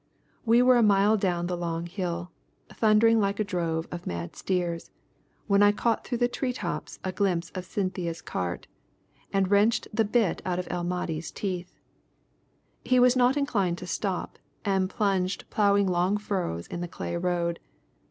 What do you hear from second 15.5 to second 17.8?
ploughing long furrows in the clay road.